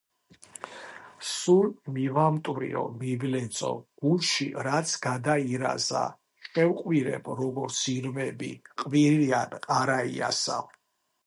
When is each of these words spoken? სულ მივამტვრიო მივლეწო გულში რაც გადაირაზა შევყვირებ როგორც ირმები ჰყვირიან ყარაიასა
სულ 1.31 1.67
მივამტვრიო 1.97 2.85
მივლეწო 3.01 3.69
გულში 4.05 4.47
რაც 4.69 4.95
გადაირაზა 5.05 6.03
შევყვირებ 6.49 7.31
როგორც 7.43 7.83
ირმები 7.95 8.53
ჰყვირიან 8.73 9.57
ყარაიასა 9.69 10.61